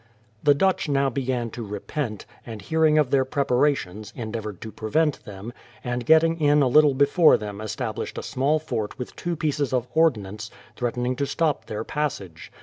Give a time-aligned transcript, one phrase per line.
[0.41, 5.53] The Dutch now began to repent, and hearing of their preparations, endeavoured to prevent them,
[5.83, 9.87] and getting in a little before them established a small fort with two pieces of
[9.93, 12.51] ordnance, threatening to stop their passage.